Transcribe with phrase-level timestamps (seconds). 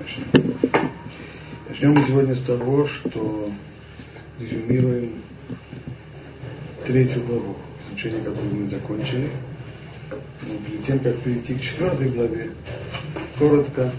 [0.00, 1.94] Начнем.
[1.94, 3.50] Мы сегодня с того, что
[4.38, 5.22] резюмируем
[6.86, 7.56] третью главу,
[7.86, 9.28] изучение которой мы закончили.
[10.10, 12.50] Но перед тем, как перейти к четвертой главе,
[13.38, 13.92] коротко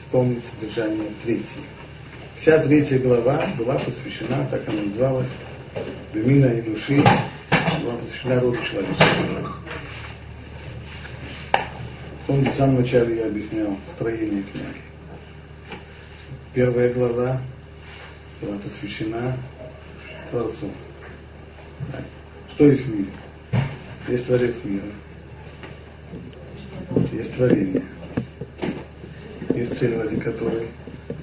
[0.00, 1.64] вспомнить содержание третьей.
[2.36, 5.30] Вся третья глава была посвящена, так она называлась,
[6.12, 7.02] Бемина и Души,
[7.82, 9.48] была посвящена роду человеческому.
[12.26, 14.93] Помните, в самом начале я объяснял строение книги.
[16.54, 17.40] Первая глава
[18.40, 19.36] была посвящена
[20.30, 20.70] Творцу.
[21.90, 22.04] Так.
[22.50, 23.10] Что есть в мире?
[24.06, 24.86] Есть Творец мира.
[27.10, 27.82] Есть творение.
[29.52, 30.68] Есть цель, ради которой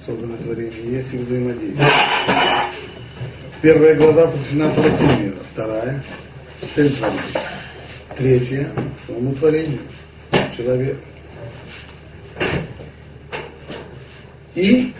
[0.04, 0.98] создано творение.
[0.98, 1.88] Есть и взаимодействие.
[3.62, 5.36] Первая глава посвящена Творцу мира.
[5.54, 6.04] Вторая–
[6.74, 7.22] цель творения.
[8.18, 8.68] Третья–
[9.06, 9.80] самому творению.
[10.54, 10.98] Человек.
[14.54, 14.92] И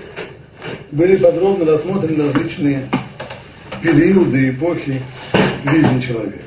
[0.93, 2.89] были подробно рассмотрены различные
[3.83, 5.03] периоды, эпохи
[5.65, 6.45] жизни человека.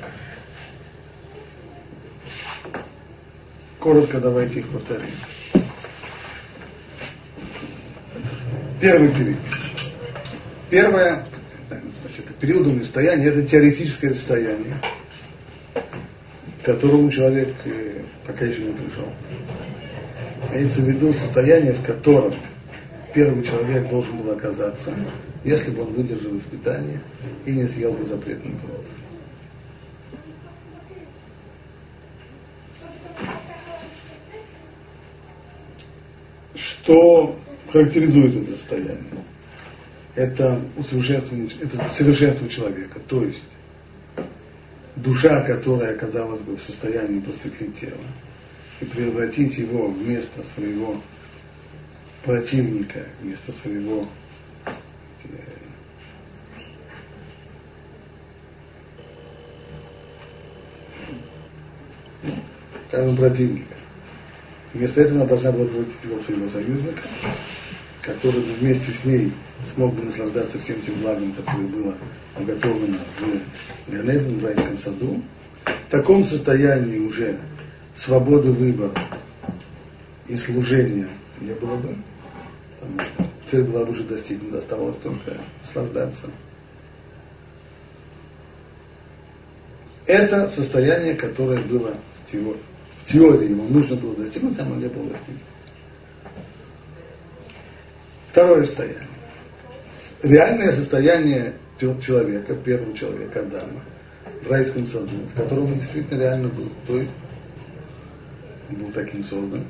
[3.79, 5.09] Коротко давайте их повторим.
[8.79, 9.37] Первый период.
[10.69, 11.25] Первое,
[11.69, 14.75] значит, периодом состояния это теоретическое состояние,
[15.73, 19.11] к которому человек э, пока еще не пришел.
[20.51, 22.35] Имеется в виду состояние, в котором
[23.15, 24.93] первый человек должен был оказаться,
[25.45, 26.99] если бы он выдержал испытание
[27.45, 28.85] и не съел бы запретный плод.
[36.53, 37.39] Что
[37.71, 39.23] характеризует это состояние?
[40.15, 43.43] Это совершенство человека, то есть
[44.97, 47.97] душа, которая оказалась бы в состоянии просветлить тело
[48.81, 51.01] и превратить его вместо своего
[52.25, 54.07] противника, вместо своего
[62.95, 63.75] скажем, противника.
[64.73, 67.01] Вместо этого она должна была превратить его своего союзника,
[68.01, 69.31] который вместе с ней
[69.73, 71.95] смог бы наслаждаться всем тем благом, которое было
[72.37, 75.21] уготовано в Ганеден, в райском саду.
[75.65, 77.37] В таком состоянии уже
[77.95, 78.93] свободы выбора
[80.27, 81.07] и служения
[81.39, 81.95] не было бы
[82.97, 86.27] потому цель была уже достигнута, оставалось только наслаждаться.
[90.05, 92.59] Это состояние, которое было в теории.
[92.97, 95.45] В теории его нужно было достигнуть, оно не было достигнуто.
[98.31, 99.07] Второе состояние.
[100.21, 101.53] Реальное состояние
[102.01, 103.81] человека, первого человека, Адама,
[104.43, 106.69] в райском саду, в котором он действительно реально был.
[106.87, 107.15] То есть
[108.69, 109.63] был таким создан.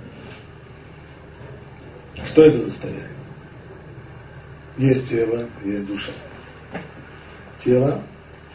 [2.24, 3.10] Что это за состояние?
[4.78, 6.12] Есть тело, есть душа.
[7.64, 8.04] Тело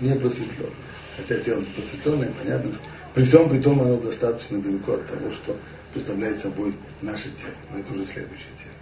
[0.00, 0.72] не просветленное.
[1.16, 2.72] Хотя тело просветленное, понятно,
[3.14, 5.56] при всем при том оно достаточно далеко от того, что
[5.92, 7.54] представляет собой наше тело.
[7.70, 8.74] Но это уже следующее тело.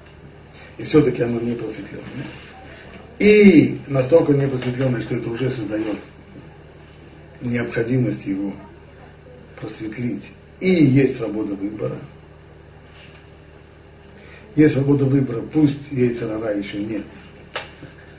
[0.79, 2.27] И все-таки оно не просветленное.
[3.19, 5.99] И настолько не просветленное, что это уже создает
[7.41, 8.53] необходимость его
[9.61, 10.31] просветлить.
[10.61, 11.97] И есть свобода выбора–
[14.59, 17.05] есть свобода выбора, пусть яйца еще нет,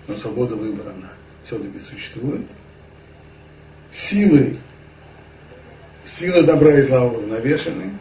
[0.07, 1.11] но свобода выбора она
[1.43, 2.45] все-таки существует.
[3.91, 4.57] Силы,
[6.05, 7.91] силы добра и зла уравновешены.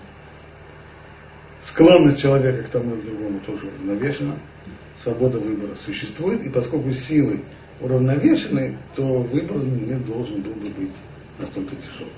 [1.66, 4.36] Склонность человека к тому и к другому тоже уравновешена.
[5.02, 7.40] Свобода выбора существует, и поскольку силы
[7.80, 10.94] уравновешены, то выбор не должен был бы быть
[11.40, 12.12] настолько тяжелым.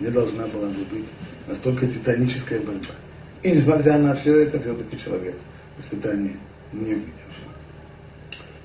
[0.00, 1.06] Не должна была бы быть
[1.46, 2.94] настолько титаническая борьба.
[3.42, 5.34] И несмотря на все это, все-таки человек
[5.78, 6.36] испытание
[6.72, 7.46] не выдержал.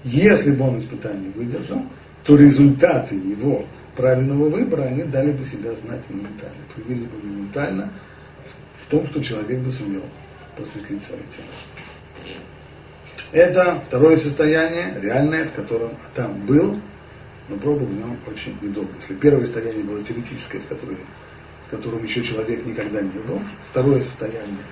[0.04, 1.84] Если бы он испытание выдержал,
[2.24, 3.66] то результаты его
[3.96, 7.92] правильного выбора, они дали бы себя знать моментально, проявились бы моментально
[8.86, 10.04] в том, что человек бы сумел
[10.56, 12.38] просветлить свое тело.
[13.32, 16.80] Это второе состояние, реальное, в котором Атам был,
[17.48, 18.92] но пробыл в нем очень недолго.
[19.00, 20.98] Если первое состояние было теоретическое, в которое
[21.72, 23.42] в котором еще человек никогда не был.
[23.70, 24.64] Второе состояние,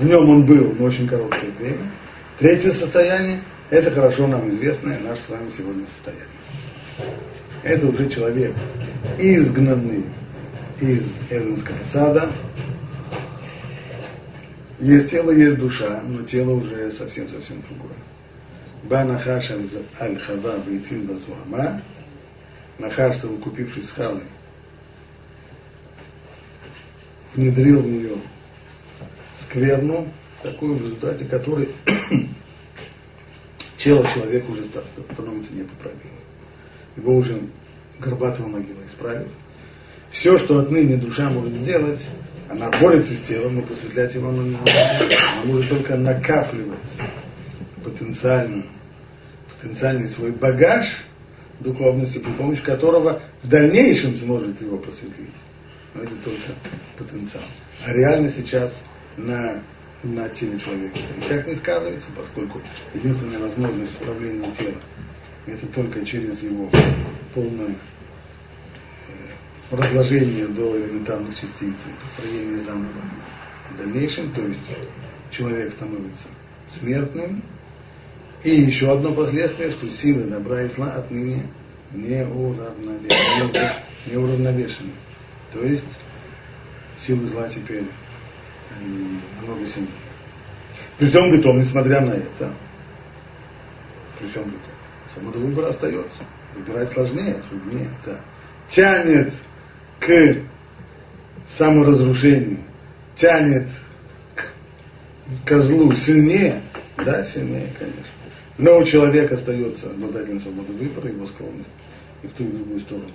[0.00, 1.90] в нем он был, но очень короткое время.
[2.38, 6.26] Третье состояние, это хорошо нам известное, наше с вами сегодня состояние.
[7.62, 8.54] Это уже человек,
[9.18, 10.04] изгнанный
[10.80, 12.32] из Эденского сада.
[14.80, 17.98] Есть тело, есть душа, но тело уже совсем-совсем другое.
[18.84, 19.50] Банахаш
[20.00, 21.82] аль-хава вейтин базуама,
[22.78, 24.24] Нахаш, совокупившись с Халой,
[27.34, 28.16] внедрил в нее
[29.42, 30.08] скверну,
[30.42, 31.68] такой, в результате которой
[33.78, 36.20] тело человека уже становится непоправимым.
[36.96, 37.40] Его уже
[37.98, 39.28] горбатого могила исправит.
[40.10, 42.00] Все, что отныне душа может сделать,
[42.48, 44.56] она борется с телом, но просветлять его она не.
[44.56, 46.78] Она может только накапливать
[47.82, 48.66] потенциальную,
[49.60, 50.86] потенциальный свой багаж
[51.60, 55.30] духовности, при помощи которого в дальнейшем сможет его просветлить.
[55.94, 56.54] Это только
[56.98, 57.44] потенциал.
[57.84, 58.74] А реально сейчас
[59.16, 59.62] на,
[60.02, 62.60] на теле человека это никак не сказывается, поскольку
[62.94, 64.74] единственная возможность исправления тела
[65.46, 66.68] это только через его
[67.34, 67.74] полное
[69.70, 73.02] разложение до элементарных частиц и построение заново
[73.70, 74.60] в дальнейшем, то есть
[75.30, 76.28] человек становится
[76.78, 77.42] смертным.
[78.42, 81.44] И еще одно последствие, что силы добра и зла отныне
[81.92, 82.24] не
[84.14, 84.92] уравновешены.
[85.54, 85.84] То есть
[87.00, 87.84] силы зла теперь
[88.76, 89.90] они намного сильнее.
[90.98, 92.52] При всем при том, несмотря на это,
[94.18, 94.74] при всем при том,
[95.12, 96.24] свобода выбора остается.
[96.54, 98.20] Выбирать сложнее, труднее, да.
[98.68, 99.32] Тянет
[100.00, 100.36] к
[101.48, 102.60] саморазрушению,
[103.16, 103.68] тянет
[104.34, 106.62] к козлу сильнее,
[106.96, 108.04] да, сильнее, конечно.
[108.56, 111.70] Но у человека остается обладателем свободы выбора, его склонность
[112.22, 113.10] и в ту и в другую сторону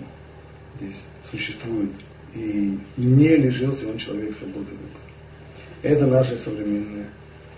[0.80, 1.02] здесь
[1.32, 1.92] существует.
[2.36, 5.04] И не лишился он человек свободы выбора.
[5.82, 7.08] Это наше современное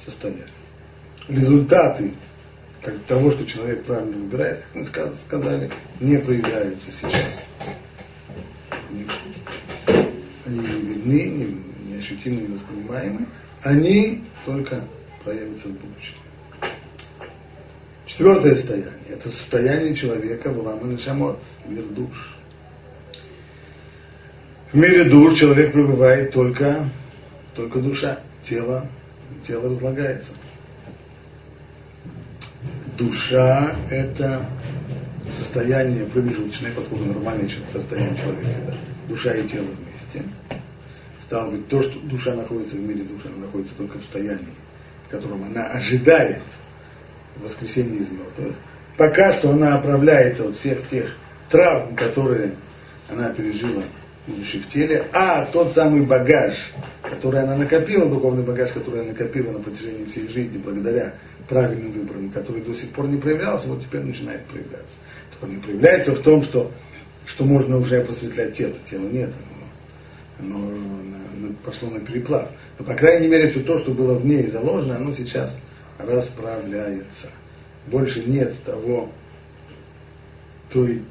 [0.04, 0.48] состояние.
[1.28, 2.12] Результаты
[2.82, 5.70] как того, что человек правильно выбирает, как мы сказали,
[6.00, 7.44] не проявляются сейчас
[10.46, 13.28] они не видны, не, не воспринимаемы,
[13.62, 14.84] они только
[15.24, 16.16] проявятся в будущем.
[18.06, 22.36] Четвертое состояние– это состояние человека в Уламан Шамот, мир душ.
[24.72, 26.90] В мире душ человек пребывает только,
[27.56, 28.88] только душа, тело,
[29.46, 30.32] тело разлагается.
[32.98, 34.46] Душа– это
[35.36, 38.78] состояние промежуточное, поскольку нормальное состояние человека– это
[39.10, 40.30] душа и тело вместе.
[41.24, 44.56] Стало быть, то, что душа находится в мире души, она находится только в состоянии,
[45.06, 46.44] в котором она ожидает
[47.36, 48.56] воскресения из мертвых.
[48.96, 51.14] Пока что она оправляется от всех тех
[51.50, 52.54] травм, которые
[53.10, 53.84] она пережила,
[54.28, 56.56] будучи в теле, а тот самый багаж,
[57.02, 61.16] который она накопила, духовный багаж, который она накопила на протяжении всей жизни, благодаря
[61.50, 64.96] правильным выборам, который до сих пор не проявлялся, вот теперь начинает проявляться.
[65.40, 66.72] Так не проявляется в том, что
[67.26, 68.74] что можно уже просветлять тело.
[68.86, 69.32] Тело нет,
[70.40, 72.50] оно, оно пошло на переплав.
[72.78, 75.56] Но, по крайней мере, все то, что было в ней заложено, оно сейчас
[75.98, 77.30] расправляется.
[77.88, 79.12] Больше нет того,
[80.72, 81.04] той,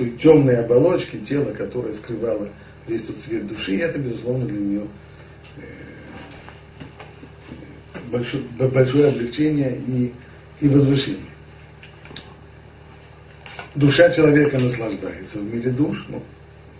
[0.00, 2.48] той темной оболочки тела, которая скрывала
[2.86, 4.86] весь тот цвет души, и это, безусловно, для нее
[5.58, 5.60] э,
[8.10, 10.14] большое, большое облегчение и,
[10.60, 11.20] и возвышение.
[13.74, 16.22] Душа человека наслаждается в мире душ, ну,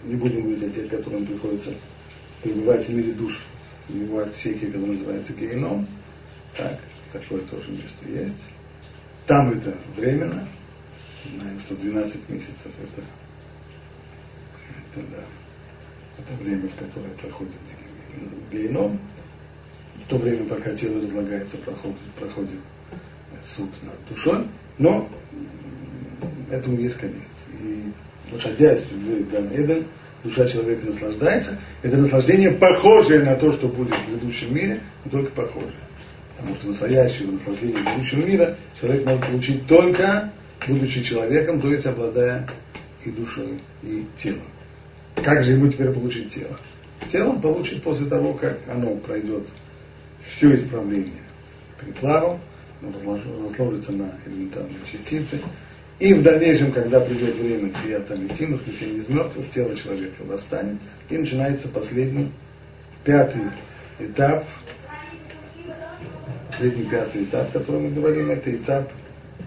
[0.05, 1.75] не будем говорить о тех, которым приходится
[2.43, 3.38] пребывать в мире душ,
[3.87, 5.87] в его отсеке, который называется геном,
[6.56, 6.78] так,
[7.12, 8.32] такое тоже место есть.
[9.26, 10.49] Там это временно,
[11.28, 13.02] знаем, что 12 месяцев это,
[14.94, 15.25] это, да,
[16.19, 17.54] это время, в которое проходит
[18.50, 18.99] геном.
[20.02, 22.61] В то время, пока тело разлагается, проходит, проходит
[23.56, 24.47] суд над душой,
[24.78, 25.09] но
[26.50, 27.28] этому есть конец.
[27.61, 27.92] И
[28.33, 29.87] находясь в Ган Эден,
[30.25, 31.59] душа человека наслаждается.
[31.83, 35.73] Это наслаждение похожее на то, что будет в грядущем мире, но только похожее.
[36.37, 40.33] Потому что настоящего наслаждения грядущего мира человек может получить только
[40.67, 42.49] будучи человеком, то есть обладая
[43.05, 44.43] и душой, и телом.
[45.17, 46.59] Как же ему теперь получить тело?
[47.11, 49.47] Тело он получит после того, как оно пройдет
[50.26, 51.23] все исправление
[51.81, 52.40] переплавом,
[52.83, 55.40] разложится на элементарные частицы,
[55.99, 60.79] и в дальнейшем, когда придет время приятам идти, воскресенье из мертвых, тело человека восстанет,
[61.11, 62.33] и начинается последний,
[63.05, 63.43] пятый
[63.99, 64.47] этап,
[66.49, 68.90] последний пятый этап, о котором мы говорим, это этап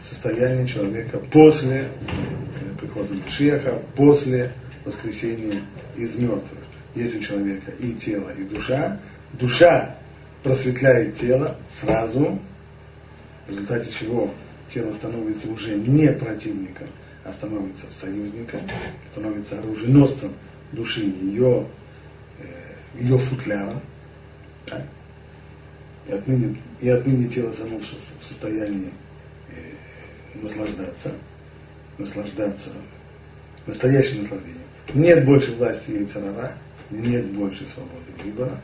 [0.03, 4.53] состояния человека после э, прихода Мишеха, после
[4.85, 5.61] воскресения
[5.95, 6.59] из мертвых.
[6.95, 8.99] Есть у человека и тело, и душа.
[9.33, 9.97] Душа
[10.43, 12.39] просветляет тело сразу,
[13.47, 14.33] в результате чего
[14.69, 16.87] тело становится уже не противником,
[17.23, 18.61] а становится союзником,
[19.11, 20.33] становится оруженосцем
[20.71, 21.65] души, ее,
[22.39, 23.81] э, ее футляром.
[26.07, 28.91] И, отныне, и отныне тело само в состоянии
[30.35, 31.11] наслаждаться,
[31.97, 32.71] наслаждаться
[33.65, 34.67] настоящим наслаждением.
[34.93, 36.53] Нет больше власти Яйцерара,
[36.89, 38.57] нет больше свободы выбора.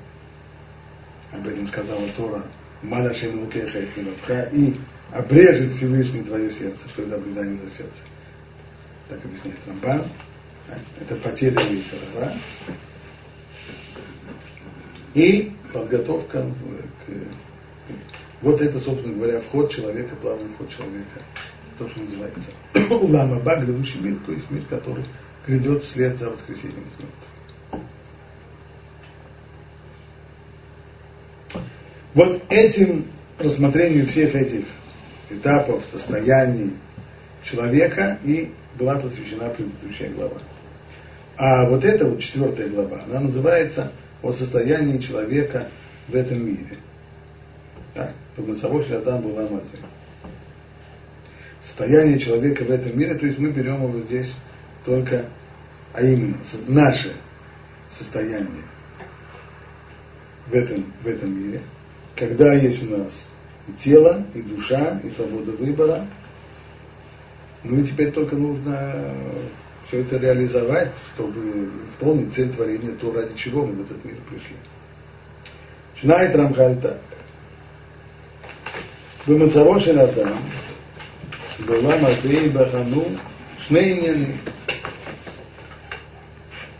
[1.32, 2.44] Об этом сказала Тора
[2.82, 4.80] Манашем Лукеха и и
[5.12, 8.00] обрежет Всевышний твое сердце, что это обрезание за сердце.
[9.08, 10.06] Так объясняет Рамбан.
[11.00, 12.34] Это потеря ветера.
[15.16, 17.12] И подготовка к...
[18.42, 21.22] Вот это, собственно говоря, вход человека, плавный вход человека,
[21.80, 22.52] то, что называется
[22.94, 25.06] Улама Ба, грядущий мир, то есть мир, который
[25.48, 27.14] грядет вслед за воскресением смерти.
[32.14, 33.06] Вот этим
[33.38, 34.66] рассмотрению всех этих
[35.30, 36.74] этапов, состояний
[37.44, 40.38] человека и была посвящена предыдущая глава.
[41.38, 45.70] А вот эта вот четвертая глава, она называется «О состоянии человека
[46.10, 46.78] в этом мире».
[47.94, 49.68] Так, Помысловой Адам была Амазы
[51.70, 54.34] состояние человека в этом мире, то есть мы берем его здесь
[54.86, 55.26] только,
[55.94, 57.14] а именно наше
[57.90, 58.64] состояние
[60.48, 61.62] в этом, в этом мире,
[62.16, 63.14] когда есть у нас
[63.68, 66.08] и тело, и душа, и свобода выбора,
[67.64, 69.14] ну и теперь только нужно
[69.88, 74.56] все это реализовать, чтобы исполнить цель творения, то, ради чего мы в этот мир пришли.
[75.94, 77.02] Начинает Рамхаль так.
[79.26, 80.40] Вы мацарошин Адам,
[81.67, 83.05] בעולם הזה ייבחנו
[83.59, 84.37] שני עניינים.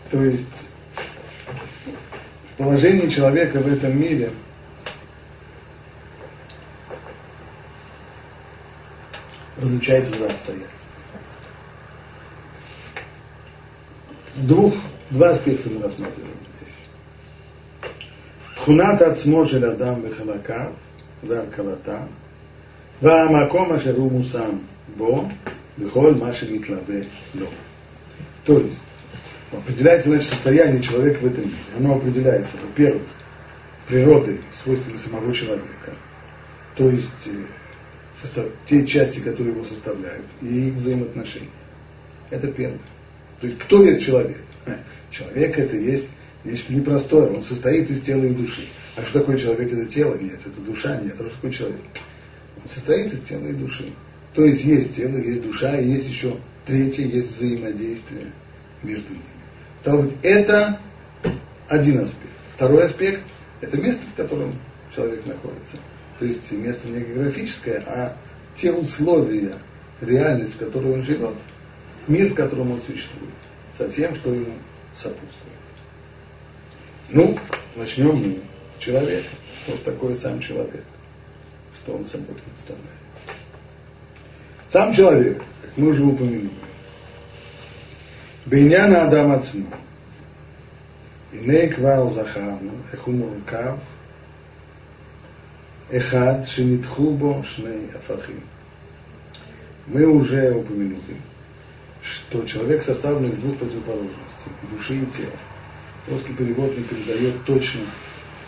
[0.09, 0.55] То есть
[2.57, 4.45] положение человека в этом мире –
[9.57, 10.71] различается два обстоятельства.
[14.35, 14.75] Двух,
[15.11, 16.75] два аспекта мы рассматриваем здесь.
[18.55, 20.71] תכונת עצמו של אדם בחלקיו
[21.27, 21.99] והרכבתה
[23.01, 24.49] והמקום אשר הוא מושם
[24.97, 25.27] בו
[25.77, 26.99] בכל מה שמתלווה
[27.35, 27.47] לו.
[28.45, 28.77] То есть,
[29.51, 31.57] определяется значит, состояние человека в этом мире.
[31.77, 33.03] Оно определяется, во-первых,
[33.87, 35.93] природой, свойствами самого человека.
[36.75, 37.09] То есть,
[38.21, 41.49] состав, те части, которые его составляют, и их взаимоотношения.
[42.29, 42.79] Это первое.
[43.41, 44.41] То есть кто есть человек?
[44.65, 44.79] А,
[45.11, 46.07] человек это есть
[46.43, 48.67] нечто непростое, он состоит из тела и души.
[48.95, 49.71] А что такое человек?
[49.71, 50.15] Это тело?
[50.15, 50.39] Нет.
[50.45, 50.97] Это душа?
[50.97, 51.15] Нет.
[51.19, 51.79] А что такое человек?
[52.66, 53.92] Состоит из тела и души.
[54.34, 58.26] То есть есть тело, есть душа, и есть еще третье, есть взаимодействие
[58.82, 59.24] между ними.
[59.80, 60.78] Стало быть, это
[61.68, 62.32] один аспект.
[62.54, 63.22] Второй аспект–
[63.60, 64.54] это место, в котором
[64.94, 65.76] человек находится.
[66.18, 68.16] То есть место не географическое, а
[68.54, 69.54] те условия,
[70.00, 71.34] реальность, в которой он живет,
[72.06, 73.34] мир, в котором он существует,
[73.78, 74.54] со всем, что ему
[74.94, 75.56] сопутствует.
[77.08, 77.38] Ну,
[77.74, 78.38] начнем мы
[78.76, 79.28] с человека.
[79.64, 80.84] Что такое сам человек?
[81.90, 82.88] что он собой представляет.
[84.70, 86.50] Сам человек, как мы уже упомянули,
[88.46, 89.66] Бейняна Адам Ацма,
[91.32, 93.80] Иней Квал Захавну, Эхумуркав,
[95.90, 98.42] Эхад Шинитхубо Шней Афахим.
[99.86, 101.16] Мы уже упомянули,
[102.02, 105.32] что человек составлен из двух противоположностей, души и тела.
[106.08, 107.82] Русский перевод не передает точно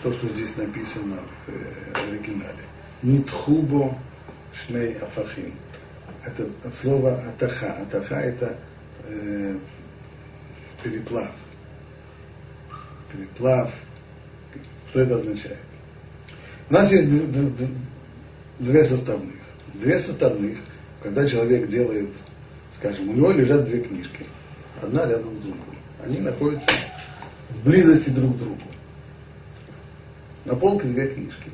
[0.02, 2.62] то, что здесь написано в э, оригинале.
[3.02, 3.98] Нитхубо
[4.54, 5.54] шней афахим.
[6.24, 7.72] Это от слова атаха.
[7.82, 8.56] Атаха это
[9.04, 9.58] э,
[10.82, 11.30] переплав.
[13.12, 13.72] Переплав.
[14.90, 15.58] Что это означает?
[16.70, 17.08] У нас есть
[18.58, 19.34] две составных.
[19.74, 20.58] Две составных,
[21.02, 22.10] когда человек делает,
[22.76, 24.26] скажем, у него лежат две книжки,
[24.80, 25.78] одна рядом с другой.
[26.04, 26.70] Они находятся
[27.50, 28.62] в близости друг к другу.
[30.44, 31.50] На полке две книжки.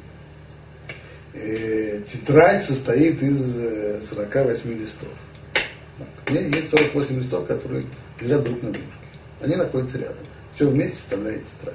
[1.34, 5.08] Э, тетрадь состоит из 48 э, листов.
[6.26, 7.84] У меня есть 48 листов, которые
[8.20, 8.92] лежат друг на дружке.
[9.40, 10.26] Они находятся рядом.
[10.54, 11.74] Все вместе составляет тетрадь.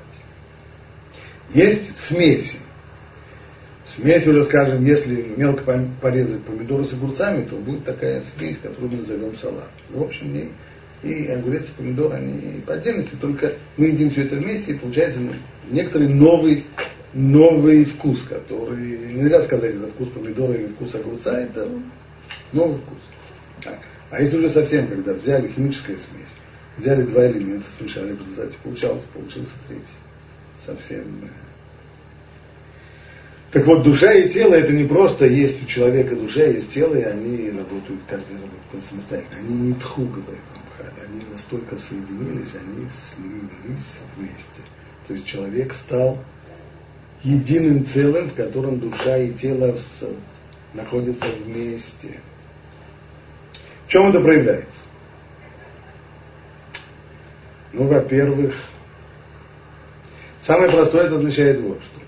[1.54, 2.58] Есть смеси.
[3.86, 8.98] Смесь уже, скажем, если мелко порезать помидоры с огурцами, то будет такая смесь, которую мы
[9.00, 9.70] назовем салат.
[9.90, 14.38] В общем, и, и огурец и помидор, они по отдельности, только мы едим все это
[14.38, 15.34] вместе, и получается ну,
[15.70, 16.66] некоторый новый,
[17.14, 21.68] новый вкус, который, нельзя сказать, это вкус помидора или вкус огурца, это
[22.52, 23.00] новый вкус.
[23.64, 23.80] Так.
[24.10, 26.34] А если уже совсем, когда взяли химическая смесь,
[26.78, 29.86] взяли два элемента, смешали в результате, получалось, получился третий.
[30.66, 31.28] Совсем э,
[33.52, 37.04] так вот, душа и тело это не просто есть у человека душа, есть тело, и
[37.04, 39.38] они работают, каждый работает самостоятельно.
[39.40, 40.42] Они не тху, говорит
[41.14, 44.62] они настолько соединились, они слились вместе.
[45.08, 46.18] То есть человек стал
[47.24, 49.76] единым целым, в котором душа и тело
[50.74, 52.20] находятся вместе.
[53.86, 54.82] В чем это проявляется?
[57.72, 58.54] Ну, во-первых,
[60.42, 62.00] самое простое это означает вот что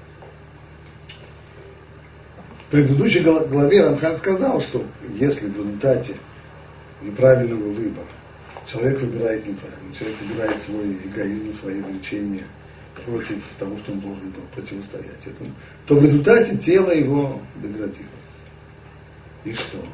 [2.68, 6.16] В предыдущей главе Рамхан сказал, что если в результате
[7.02, 8.08] неправильного выбора
[8.66, 12.44] человек выбирает неправильно, человек выбирает свой эгоизм, свои влечения
[13.04, 15.52] против того, что он должен был противостоять этому,
[15.86, 18.10] то в результате тело его деградирует.
[19.44, 19.86] И что?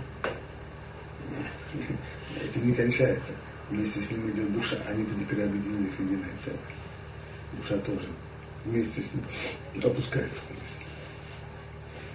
[2.43, 3.34] Этим не кончается.
[3.70, 6.60] Вместе с ним идет душа, они-то теперь объединились в единое целое.
[7.58, 8.08] Душа тоже
[8.65, 9.24] вместе с ним
[9.84, 10.62] опускается вниз.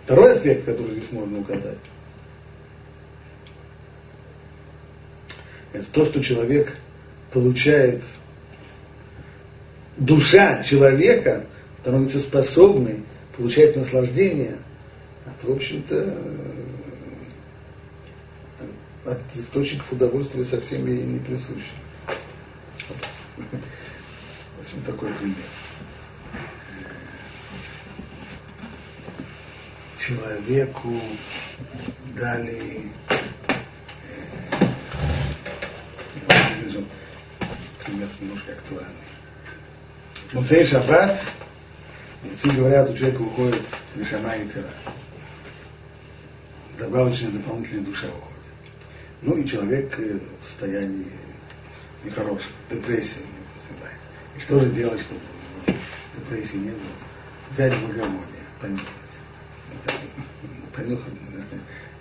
[0.04, 1.78] Второй аспект, который здесь можно указать,
[5.72, 6.76] это то, что человек
[7.32, 8.04] получает,
[9.96, 11.46] душа человека
[11.80, 13.04] становится способной
[13.36, 14.56] получать наслаждение
[15.24, 16.18] от, в общем-то,
[19.04, 21.74] от источников удовольствия совсем ей не присущих.
[24.58, 25.36] Возьмем такой пример.
[30.06, 31.00] человеку
[32.16, 33.16] дали э,
[37.84, 38.94] пример немножко актуальный.
[40.32, 41.20] Муцей Шаббат,
[42.24, 43.62] если говорят, у человека уходит
[43.94, 44.70] Нишама и Тира.
[46.78, 48.36] Добавочная дополнительная душа уходит.
[49.22, 51.06] Ну и человек э, в состоянии
[52.04, 54.10] нехорошем, депрессии у него развивается.
[54.36, 55.20] И что же делать, чтобы
[56.14, 56.92] депрессии не было?
[57.52, 58.86] Взять благовоние, понюхать
[60.74, 61.14] понюхать,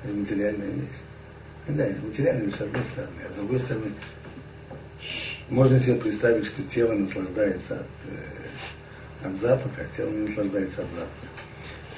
[0.04, 0.90] это материальная вещь.
[1.68, 3.92] Да, это материальная вещь с одной стороны, а с другой стороны,
[5.50, 10.90] можно себе представить, что тело наслаждается от, э, от запаха, а тело не наслаждается от
[10.92, 11.28] запаха.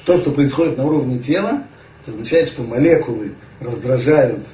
[0.05, 1.67] То, что происходит на уровне тела,
[2.01, 4.45] это означает, что молекулы раздражают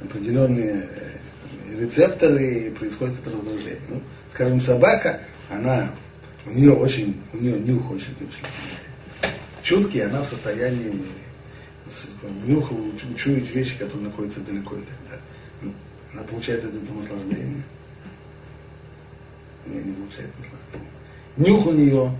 [0.00, 3.80] определенные э, рецепторы и происходит это раздражение.
[3.88, 5.20] Ну, скажем, собака,
[5.50, 5.90] она,
[6.46, 8.46] у нее очень, у нее нюх очень, очень
[9.62, 10.92] чуткий, она в состоянии
[12.46, 15.24] нюха учуять вещи, которые находятся далеко и так далее.
[15.60, 15.74] Ну,
[16.12, 17.62] она получает этого наслаждение.
[19.66, 20.90] Не, не получает наслаждение.
[21.36, 22.12] Нюх у нее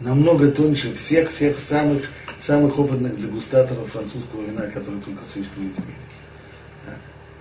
[0.00, 2.08] намного тоньше всех, всех самых,
[2.40, 5.98] самых опытных дегустаторов французского вина, которые только существуют в мире.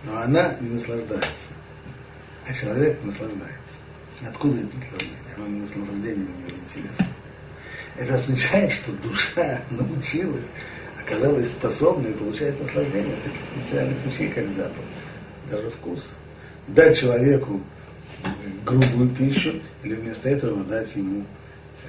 [0.03, 1.51] Но она не наслаждается.
[2.45, 3.55] А человек наслаждается.
[4.27, 5.17] Откуда это наслаждение?
[5.35, 7.07] Оно не наслаждение, не интересно.
[7.97, 10.45] Это означает, что душа научилась
[11.09, 14.83] оказалась способной получать наслаждение от таких материальных вещей, как запах,
[15.49, 16.05] даже вкус.
[16.67, 17.61] Дать человеку
[18.65, 21.25] грубую пищу или вместо этого дать ему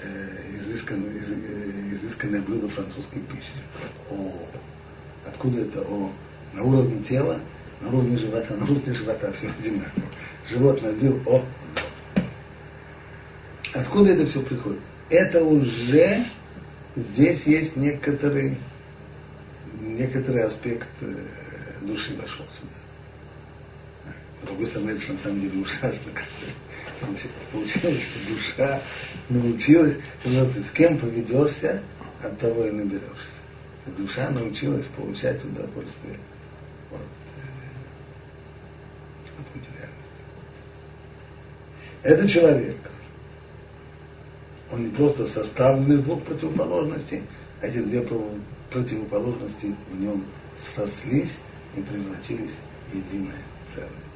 [0.02, 3.52] э, изысканное, из, э, изысканное блюдо французской пищи.
[4.10, 4.32] О,
[5.26, 5.82] откуда это?
[5.82, 6.10] О,
[6.52, 7.40] на уровне тела,
[7.80, 10.04] на уровне живота, на уровне живота все одинаково.
[10.48, 11.44] Живот набил, о,
[13.72, 14.80] Откуда это все приходит?
[15.10, 16.24] Это уже
[16.96, 18.58] здесь есть некоторый
[19.80, 21.14] некоторый аспект э,
[21.82, 22.89] души вошел сюда.
[24.42, 26.12] С другой стороны, это на самом деле ужасно.
[27.00, 28.82] Значит, получилось, что душа
[29.28, 31.82] научилась, с кем поведешься,
[32.22, 33.40] от того и наберешься.
[33.96, 36.18] Душа научилась получать удовольствие
[36.90, 37.40] от, э,
[39.38, 39.90] от материальности.
[42.02, 42.76] Это человек.
[44.70, 47.22] Он не просто составлен из двух противоположностей,
[47.60, 48.06] а эти две
[48.70, 50.24] противоположности в нем
[50.72, 51.36] срослись
[51.76, 52.52] и превратились
[52.90, 53.42] в единое
[53.74, 54.09] целое.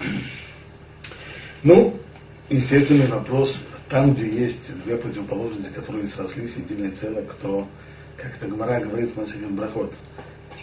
[1.62, 2.00] Ну,
[2.48, 3.54] естественный вопрос,
[3.90, 7.68] там, где есть две противоположности, которые срослись в единое целое, кто,
[8.16, 9.92] как это Гмара говорит в Масилин Брахот,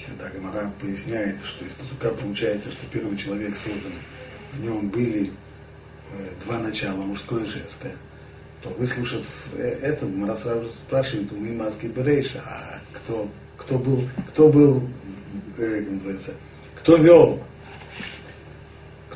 [0.08, 3.94] когда Гмара поясняет, что из посука получается, что первый человек создан,
[4.54, 5.32] в нем были
[6.14, 7.96] э, два начала, мужское и женское
[8.62, 14.84] то выслушав это, Мара сразу спрашивает у Мимаски Берейша, а кто, кто был, кто был,
[15.58, 16.34] э, как называется,
[16.76, 17.44] кто вел,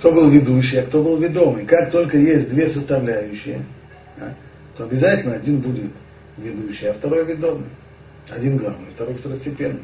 [0.02, 1.64] кто был ведущий, а кто был ведомый.
[1.64, 3.64] Как только есть две составляющие,
[4.18, 4.34] а,
[4.76, 5.92] то обязательно один будет
[6.38, 7.70] ведущий, а второй ведомый.
[8.28, 9.84] Один главный, второй второстепенный.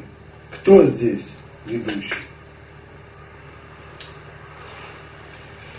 [0.50, 1.24] Кто здесь
[1.66, 2.16] ведущий?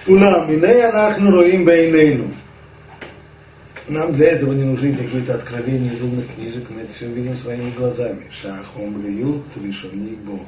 [0.07, 2.33] Улам, роим бейнейну.
[3.89, 7.71] Нам для этого не нужны какие-то откровения из умных книжек, мы это все видим своими
[7.71, 8.23] глазами.
[8.31, 10.39] Шахом Риют, Ришоник Бо,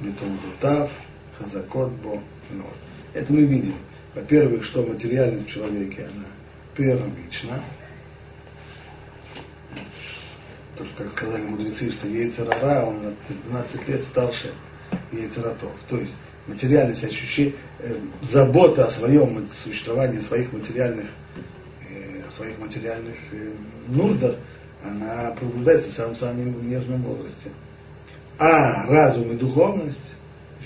[0.00, 0.90] Метолдутав,
[1.38, 2.20] Хазакот Бо.
[2.50, 2.76] Вот.
[3.16, 3.74] Это мы видим.
[4.14, 6.26] Во-первых, что материальность в человеке, она
[6.76, 7.62] первична.
[10.76, 13.14] То, что, как сказали мудрецы, что Ейцерара, он на
[13.50, 14.52] 12 лет старше
[15.12, 15.72] Ейцератов.
[15.88, 16.14] То есть
[16.46, 21.06] материальность, ощущение, э, забота о своем существовании, своих материальных
[22.36, 23.52] своих материальных э,
[23.88, 24.36] нуждах,
[24.84, 27.50] она пробуждается в самом-самом нежном возрасте.
[28.38, 29.96] А разум и духовность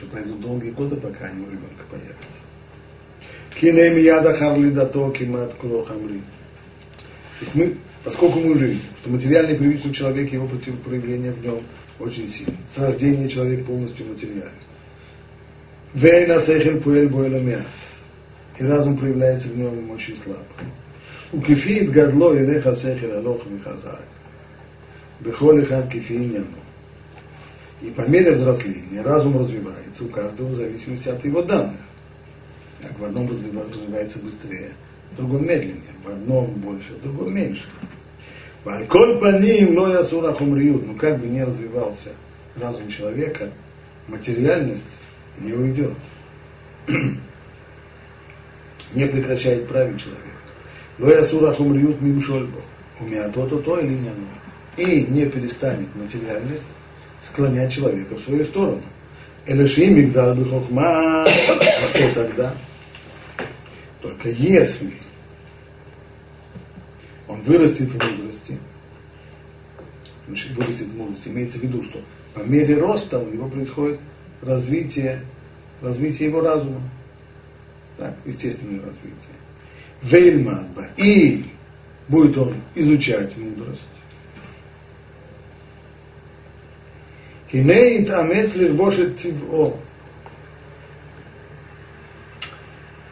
[0.01, 2.17] еще пройдут долгие годы, пока они у ребенка появятся.
[3.55, 6.23] Кинем яда харли дато кимат кулохамри.
[7.55, 10.49] мы, поскольку мы увидели, что материальный привычный человек, его
[10.85, 11.63] проявление в нем
[11.99, 12.55] очень сильно.
[12.75, 14.51] С рождения человек полностью материален.
[15.93, 17.67] Вейна сехель пуэль буэламят.
[18.59, 20.45] И разум проявляется в нем очень слабо.
[21.33, 24.03] У кефит гадло и леха сехель алох михазак.
[25.21, 26.13] Бехоль хат кефи
[27.81, 31.81] И по мере взросления разум развивается у каждого в зависимости от его данных.
[32.83, 34.73] Так, в одном развивается быстрее,
[35.13, 37.65] в другом медленнее, в одном больше, в другом меньше.
[38.65, 42.11] Вальколь паним лоя сура хумриют, но как бы не развивался
[42.57, 43.51] разум человека,
[44.07, 44.85] материальность
[45.39, 45.97] не уйдет.
[48.95, 50.37] не прекращает править человека.
[50.99, 52.61] Лоя сура хумриют мим шольбо.
[52.99, 54.13] У меня то-то, то или не.
[54.77, 56.63] И не перестанет материальность
[57.25, 58.83] склонять человека в свою сторону.
[59.47, 61.25] Элешим мигдал бы хохма.
[61.25, 62.55] А что тогда?
[64.03, 64.93] Только если
[67.29, 68.59] он вырастет в мудрости,
[70.27, 72.01] значит, вырастет в мудрости, имеется в виду, что
[72.35, 74.01] по мере роста у него происходит
[74.43, 75.25] развитие,
[75.81, 76.81] развитие его разума.
[77.99, 79.15] Так, естественное развитие.
[80.03, 80.89] Веймадба.
[80.97, 81.45] И
[82.09, 83.83] будет он изучать мудрость.
[87.51, 89.79] Хиней тамец лирбошет тиво.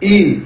[0.00, 0.44] И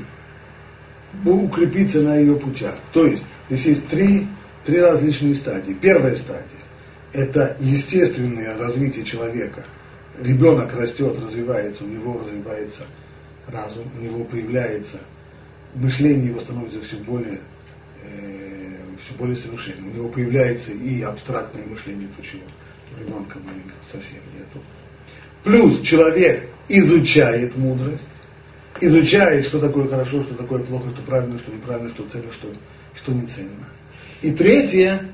[1.25, 2.77] укрепиться на ее путях.
[2.93, 4.27] То есть, здесь есть три,
[4.65, 5.75] три различные стадии.
[5.75, 6.47] Первая стадия–
[7.13, 9.65] это естественное развитие человека.
[10.19, 12.87] Ребенок растет, развивается, у него развивается
[13.47, 15.01] разум, у него появляется
[15.75, 17.41] мышление его становится все более,
[18.03, 19.91] э, все более совершенным.
[19.91, 22.43] У него появляется и абстрактное мышление, то, чего
[22.99, 24.65] ребенка маленького совсем нету.
[25.45, 28.03] Плюс человек изучает мудрость,
[28.81, 32.49] изучает, что такое хорошо, что такое плохо, что правильно, что неправильно, что ценно, что,
[32.97, 33.69] что не ценно.
[34.23, 35.11] И третье,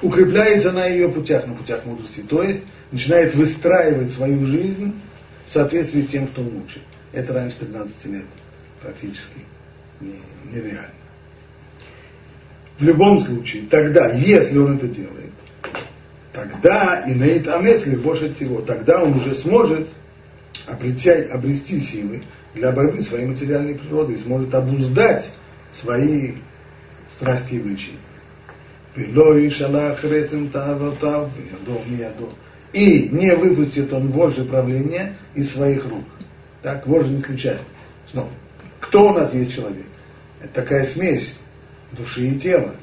[0.00, 2.20] укрепляется на ее путях, на путях мудрости.
[2.20, 4.94] То есть начинает выстраивать свою жизнь
[5.46, 6.82] в соответствии с тем, что он учит.
[7.12, 8.26] Это раньше 13 лет
[8.80, 9.40] практически
[10.00, 10.92] нереально.
[12.78, 15.27] В любом случае, тогда, если он это делает,
[16.38, 19.88] тогда и нейт амец больше всего, тогда он уже сможет
[20.66, 22.22] обрести, обрести силы
[22.54, 25.32] для борьбы своей материальной природой и сможет обуздать
[25.72, 26.34] свои
[27.16, 27.98] страсти и влечения.
[32.72, 36.04] И не выпустит он вожжи правления из своих рук.
[36.62, 37.62] Так, вожжи не случайно.
[38.10, 38.30] Снова.
[38.80, 39.86] Кто у нас есть человек?
[40.40, 41.34] Это такая смесь
[41.92, 42.74] души и тела.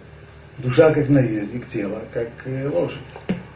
[0.58, 3.02] Душа как наездник, тело как э, лошадь.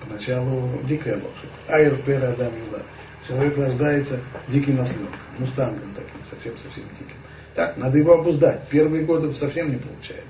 [0.10, 1.50] Поначалу дикая лошадь.
[1.68, 2.82] Айр пер адам юла.
[3.28, 7.16] Человек рождается диким осленком, мустангом таким, совсем-совсем диким.
[7.54, 8.68] Так, надо его обуздать.
[8.70, 10.26] Первые годы совсем не получается.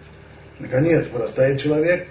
[0.60, 2.10] Наконец, вырастает человек.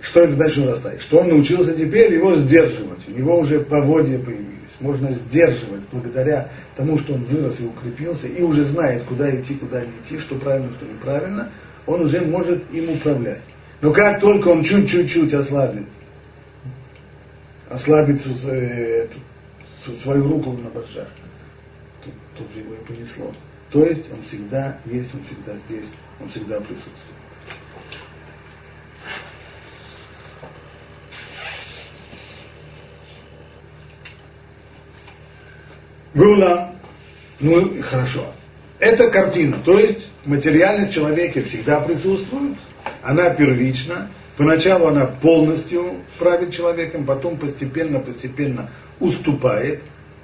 [0.00, 1.00] Что это значит вырастает?
[1.00, 3.08] Что он научился теперь его сдерживать.
[3.08, 4.76] У него уже поводья появились.
[4.80, 9.80] Можно сдерживать благодаря тому, что он вырос и укрепился, и уже знает, куда идти, куда
[9.80, 11.50] не идти, что правильно, что неправильно,
[11.86, 13.40] он уже может им управлять.
[13.84, 15.86] Но как только он чуть-чуть ослабит
[17.68, 19.08] ослабить э,
[20.02, 21.08] свою руку на боржах,
[22.02, 23.30] тут, тут его и понесло.
[23.70, 25.84] То есть он всегда есть, он всегда здесь,
[26.18, 26.94] он всегда присутствует.
[36.14, 36.74] Вула,
[37.38, 38.32] ну хорошо.
[38.78, 42.56] Это картина, то есть материальность в человеке всегда присутствует,
[43.02, 48.68] она первична, Поначалу она полностью правит человеком, потом постепенно, постепенно
[48.98, 49.80] уступает,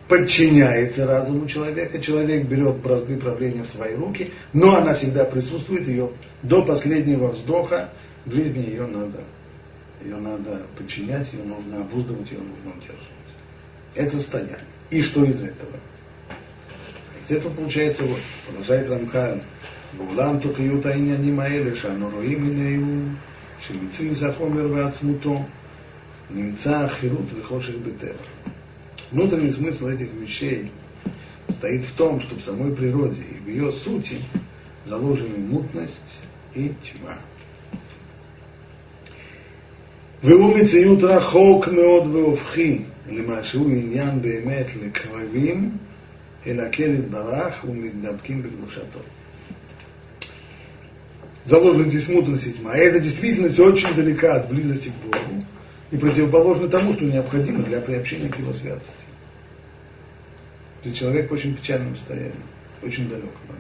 [0.09, 6.11] подчиняется разуму человека, человек берет бразды правления в свои руки, но она всегда присутствует, ее
[6.43, 7.91] до последнего вздоха
[8.27, 9.21] в жизни ее надо,
[10.03, 13.07] ее надо подчинять, ее нужно обуздывать, ее нужно удерживать.
[13.95, 14.59] Это состояние.
[14.91, 15.77] И что из этого?
[17.29, 19.43] Из этого получается вот, продолжает Рамхан,
[19.94, 23.16] Баулам только юта не маэле, шану роим
[23.68, 25.44] שמציץ החומר ועצמותו,
[26.36, 28.14] נמצא החירות וחושך בטבע.
[29.12, 30.72] Внутренний смысл этих вещей
[31.50, 34.18] стоит в том, что в самой природе и в ее сути
[34.86, 36.12] заложены мутность
[36.56, 37.18] и тьма.
[40.24, 42.80] והוא מציאות רחוק מאוד והופכי
[43.10, 45.78] למה שהוא עניין באמת לקרבים
[46.48, 49.00] אל הקל יתברך ומתדבקים בקדושתו.
[51.46, 52.76] заложена здесь мудрость и тьма.
[52.78, 55.46] И эта действительность очень далека от близости к Богу
[55.92, 58.92] и противоположна тому, что необходимо для приобщения к Его святости.
[60.82, 62.34] То есть человек в очень печальном состоянии,
[62.82, 63.60] очень далек от Бога.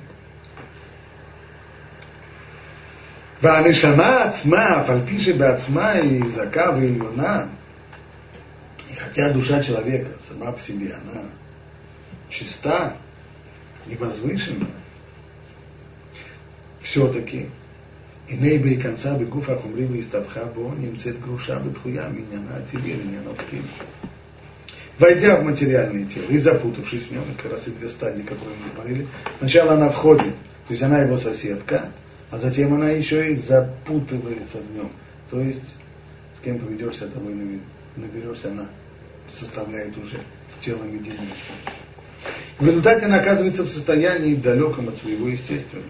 [3.41, 7.45] והנשמה עצמה, אף על פי שבעצמה היא זכה ועליונה,
[8.89, 11.24] и хотя душа человека сама по себе, она
[12.30, 12.95] чиста
[13.88, 14.67] и возвышена,
[16.82, 17.50] все-таки
[18.31, 23.35] и Инейбе и конца бегуфа хумрива и стабхабо немцет груша бетхуя миняна тебе миняна
[24.99, 28.73] Войдя в материальное тело и запутавшись в нем, как раз и две стадии, которые мы
[28.75, 30.35] говорили, сначала она входит,
[30.69, 31.90] то есть она его соседка,
[32.31, 34.90] а затем она еще и запутывается в нем.
[35.31, 35.64] То есть
[36.38, 37.35] с кем поведешься, тобой
[37.97, 38.66] наберешься, она
[39.38, 40.19] составляет уже
[40.61, 41.19] телом единицу.
[42.59, 45.88] В результате она оказывается в состоянии далеком от своего естественного.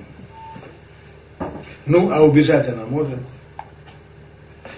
[1.85, 3.19] Ну, а убежать она может.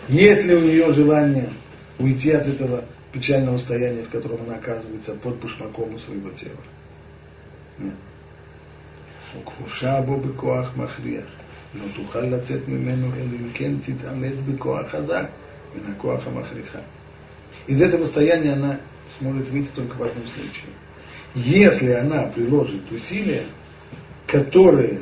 [0.09, 1.49] Есть ли у нее желание
[1.99, 6.61] уйти от этого печального состояния, в котором она оказывается под бушмаком у своего тела?
[7.77, 7.93] Нет.
[9.35, 11.25] וכבושה בו בכוח מכריח.
[11.75, 15.25] לא תוכל לצאת ממנו אלא אם כן תתאמץ בכוח חזק
[15.75, 16.79] מן הכוח המכריחה.
[17.67, 18.79] Из этого состояния она
[19.19, 20.71] сможет выйти только в одном случае.
[21.35, 23.43] Если она приложит усилия,
[24.25, 25.01] которые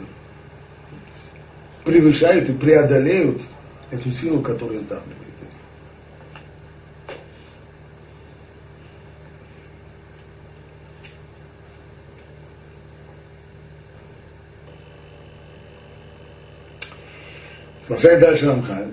[1.90, 3.42] превышают и преодолеют
[3.90, 5.18] эту силу, которая сдавливает.
[5.18, 5.48] их.
[17.86, 18.92] Продолжает дальше Рамхаль.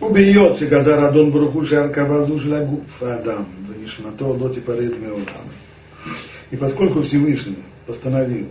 [0.00, 5.26] Убьется, когда Радон Баруху Шаркавазу Шлагуф Адам, Ванишмато Лоти Паред Меулам.
[6.50, 8.48] И поскольку Всевышний постановил,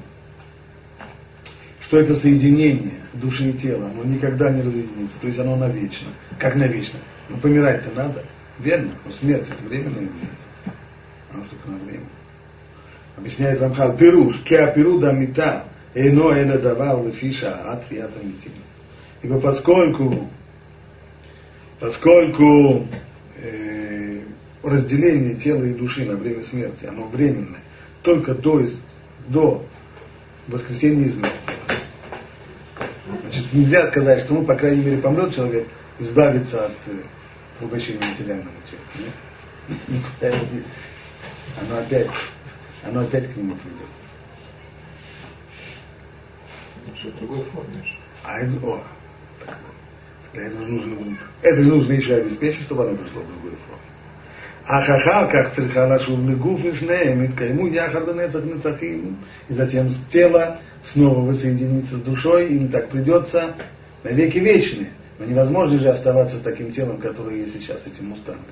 [1.91, 6.07] что это соединение души и тела, оно никогда не разъединится, то есть оно навечно.
[6.39, 6.97] Как навечно?
[7.27, 8.23] Ну помирать-то надо,
[8.59, 10.29] верно, но смерть это временное явление.
[11.33, 12.05] Оно только на время.
[13.17, 18.53] Объясняет Рамхал, пируш, кеа пируда мита, эйно эля давал лефиша атфията митим.
[19.21, 20.29] Ибо поскольку,
[21.81, 22.87] поскольку
[23.35, 24.21] э,
[24.63, 27.63] разделение тела и души на время смерти, оно временное,
[28.01, 28.65] только до,
[29.27, 29.65] до
[30.47, 31.50] воскресения из мертвых.
[33.41, 35.67] Значит, нельзя сказать, что, ну, по крайней мере, помрет человек,
[35.99, 37.01] избавиться от э,
[37.59, 38.81] порабощения материального тела.
[38.99, 39.79] Нет?
[39.87, 40.65] Никуда его деть.
[41.59, 42.07] Оно опять,
[42.83, 43.87] оно опять к нему придет.
[46.95, 47.83] Что в другой форме.
[48.23, 48.83] А это, о,
[49.45, 49.57] так,
[50.33, 53.90] для этого нужно, это нужно еще обеспечить, чтобы оно пришло в другой форме.
[54.64, 59.16] אך אחר כך צריכה לשוב לגוף ושניהם יתקיימו יחד לנצח נצחים,
[59.48, 63.54] и затем тело снова воссоединиться с душой, им так придется
[64.02, 64.90] на веки вечные.
[65.18, 68.44] Но невозможно же оставаться таким телом, которое есть сейчас, этим мустангом.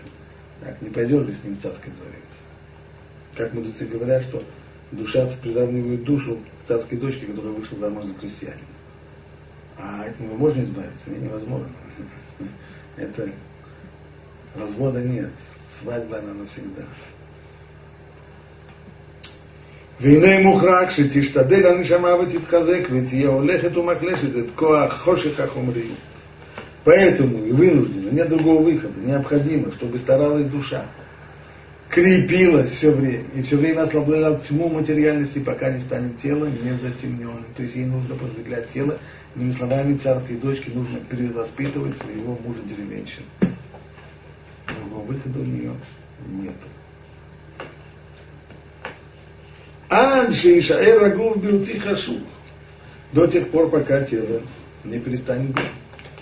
[0.63, 2.23] Так, не пойдешь же с ним в царский дворец.
[3.37, 4.43] Как мудрецы говорят, что
[4.93, 8.61] душа приравнивает душу к царской дочке, которая вышла замуж за крестьянина.
[9.77, 11.11] А от него можно избавиться?
[11.11, 11.69] Нет, невозможно.
[12.97, 13.29] Это
[14.55, 15.33] развода нет.
[15.81, 16.85] Свадьба она навсегда.
[20.01, 25.99] והנה מוכרח שתשתדל הנשמה ותתחזק ותהיה הולכת ומחלשת את כוח חושך החומריות.
[26.85, 30.85] Поэтому и вынуждена, нет другого выхода, необходимо, чтобы старалась душа,
[31.89, 37.47] крепилась все время, и все время ослабляла тьму материальности, пока не станет тело не затемненным.
[37.57, 38.99] То есть ей нужно просветлять тело,
[39.35, 43.25] иными словами, царской дочке нужно перевоспитывать своего мужа деревенщина.
[44.90, 45.74] другого выхода у нее
[46.28, 46.56] нет.
[49.90, 52.20] Анши Ишаэр Рагов был Тихашу.
[53.12, 54.42] До тех пор, пока тело
[54.84, 55.66] не перестанет быть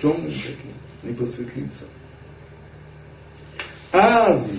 [0.01, 1.83] темным таким, не посветлится.
[3.91, 4.49] Аз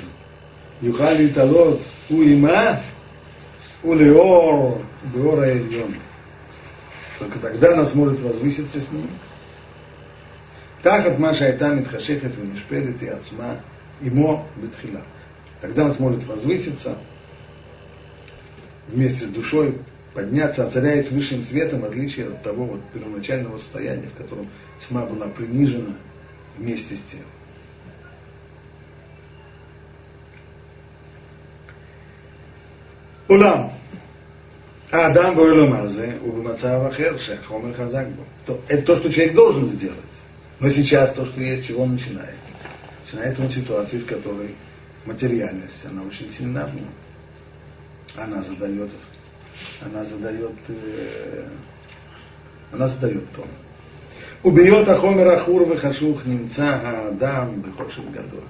[0.80, 2.80] Юхали Талот Уима
[3.82, 4.82] Улеор
[5.14, 5.94] Беора Эльон.
[7.18, 9.08] Только тогда она сможет возвыситься с ним.
[10.82, 13.60] Так от Маша Айтамит Хашехет и и отсма.
[14.01, 15.01] עמו בתחילה.
[15.61, 16.97] Тогда он сможет возвыситься
[18.87, 19.77] вместе с душой
[20.13, 24.49] подняться, озаряясь высшим светом, в отличие от того вот первоначального состояния, в котором
[24.87, 25.95] тьма была принижена
[26.57, 27.25] вместе с телом.
[33.29, 33.67] אולם,
[34.91, 38.53] האדם בעולם הזה הוא במצב אחר שהחומר חזק בו.
[38.67, 39.97] Это то, что человек должен сделать.
[40.59, 42.35] Но сейчас то, что есть, чего он начинает?
[43.10, 44.54] Начинает он ситуации, в которой
[45.06, 46.88] материальность, она очень сильна в нем
[48.16, 48.90] она задает,
[49.80, 51.46] она задает э,
[52.72, 53.46] Она создает тон.
[54.42, 58.44] Убьет Ахомер Ахур Вахашух немца Адам Бехошев Гадор.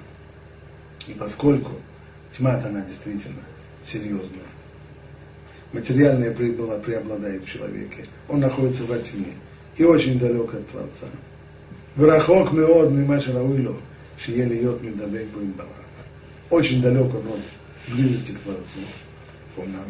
[1.07, 1.73] И поскольку
[2.37, 3.43] тьма она действительно
[3.85, 4.49] серьезная,
[5.73, 9.33] материальное преобладает в человеке, он находится во тьме
[9.77, 11.07] и очень далек от Творца.
[11.97, 13.33] Врахок меод мимаша
[14.18, 15.56] рауило, шиели йот медабек буим
[16.50, 18.80] Очень далек он от близости к Творцу.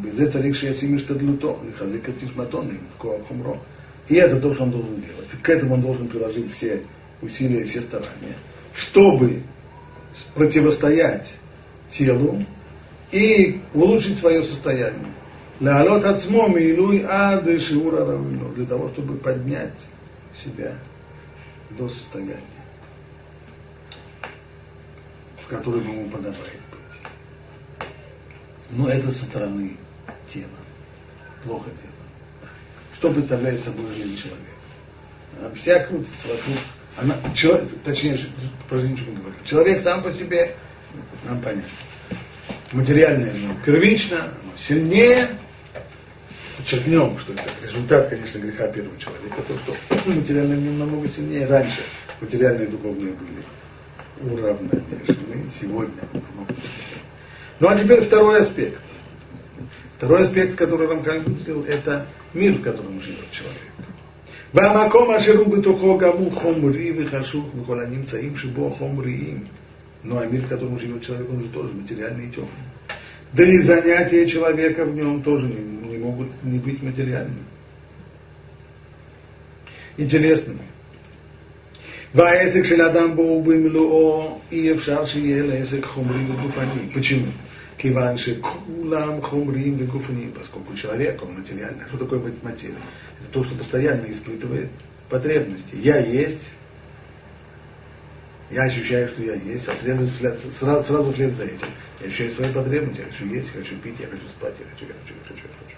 [0.01, 3.55] בזה צריך שישים השתדלותו, לחזק את תשמתו נגד כוח חומרו.
[4.09, 5.29] И это то, что он должен делать.
[5.41, 6.83] К этому он должен приложить все
[7.21, 8.35] усилия, все старания,
[8.75, 9.43] чтобы
[10.35, 11.33] противостоять
[11.89, 12.45] телу
[13.13, 15.13] и улучшить свое состояние.
[15.61, 18.49] Лаалот ацмо милуй ады шиура равину.
[18.53, 19.77] Для того, чтобы поднять
[20.43, 20.75] себя
[21.69, 22.56] до состояния,
[25.48, 27.88] в котором ему подобает быть.
[28.70, 29.78] Но это со стороны
[30.28, 30.44] тела.
[31.42, 32.50] Плохо дело.
[32.94, 35.56] Что представляет собой жизнь человека?
[35.58, 36.56] Вся крутится вокруг.
[36.98, 38.18] Она, человек, точнее,
[38.68, 39.36] про женщину говорю.
[39.44, 40.54] Человек сам по себе,
[41.24, 41.70] нам понятно.
[42.72, 45.28] Материальное нем первично, сильнее,
[46.58, 51.46] подчеркнем, что это результат, конечно, греха первого человека, то, что материальные в нем намного сильнее.
[51.46, 51.80] Раньше
[52.20, 53.42] материальные и духовные были
[54.21, 57.03] уравновешены, сегодня намного сильнее.
[57.59, 58.81] Ну а теперь второй аспект.
[59.97, 63.59] Второй аспект, который Рамхан выделил, это мир, в котором живет человек.
[64.53, 69.43] והמקום אשר הוא בתוכו גם הוא חומרי וחשוך וכל הנמצאים שבו חומריים.
[70.03, 72.51] Ну а мир, в котором живет человек, он же тоже материальный и темный.
[73.31, 77.45] Да и занятия человека в нем тоже не, не могут не быть материальными
[79.97, 80.59] и телесными.
[82.15, 86.93] והעסק של אדם בו הוא במלואו אי אפשר שיהיה לעסק חומרי וגופני.
[86.93, 87.25] Почему?
[87.77, 91.83] כיוון שכולם חומריים וגופניים, поскольку человек, он материальный.
[91.85, 92.77] А что такое быть материей?
[93.19, 94.69] Это то, что постоянно испытывает
[95.09, 95.75] потребности.
[95.75, 96.51] Я есть,
[98.51, 101.67] я ощущаю, что я есть, а следует, сразу, сразу вслед за этим.
[101.99, 104.95] Я ощущаю свои потребности, я хочу есть, хочу пить, я хочу спать, я хочу, я
[105.01, 105.77] хочу, я хочу, я хочу.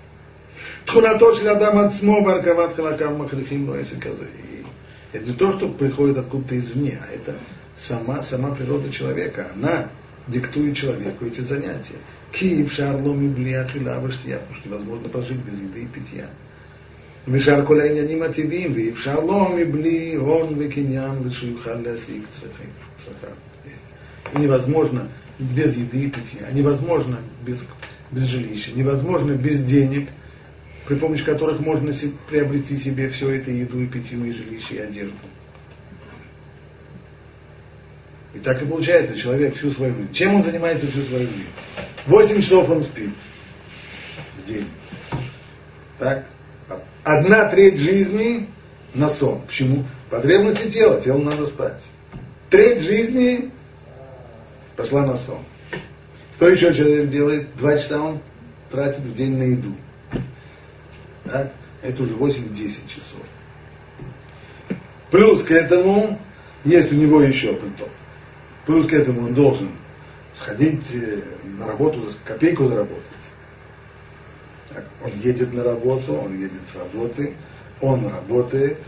[0.85, 4.25] תכונתו של אדם עצמו בהרכבת חלקיו מכריחים לו עסק הזה.
[5.11, 7.37] Это не то, что приходит откуда-то извне, а это
[7.77, 9.51] сама, сама природа человека.
[9.55, 9.89] Она
[10.27, 11.95] диктует человеку эти занятия.
[12.31, 14.29] Киев, шарлом и блия, хила, потому что
[14.65, 16.29] невозможно прожить без еды и питья.
[17.27, 23.29] ושאר כל העניינים הטבעיים, ואפשר לו מבלי הון וקניין ושיוכל להשיג צרכיו.
[24.33, 25.07] И невозможно
[25.39, 27.63] без еды и питья, невозможно без,
[28.11, 30.09] без жилища, невозможно без денег,
[30.90, 31.92] при помощи которых можно
[32.28, 35.14] приобрести себе все это, еду и питью, и жилище, и одежду.
[38.34, 40.12] И так и получается, человек всю свою жизнь.
[40.12, 41.46] Чем он занимается всю свою жизнь?
[42.06, 43.10] Восемь часов он спит
[44.36, 44.66] в день.
[46.00, 46.26] Так?
[47.04, 48.48] Одна треть жизни
[48.92, 49.42] на сон.
[49.42, 49.84] Почему?
[50.10, 51.80] Потребности тела, телу надо спать.
[52.50, 53.52] Треть жизни
[54.74, 55.44] пошла на сон.
[56.34, 57.54] Что еще человек делает?
[57.54, 58.20] Два часа он
[58.72, 59.72] тратит в день на еду.
[61.30, 61.52] Так?
[61.82, 63.22] Это уже 8-10 часов.
[65.10, 66.18] Плюс к этому
[66.64, 67.88] есть у него еще приток.
[68.66, 69.70] Плюс к этому он должен
[70.34, 71.22] сходить э,
[71.58, 73.04] на работу, копейку заработать.
[75.02, 77.34] Он едет на работу, он едет с работы,
[77.80, 78.78] он работает.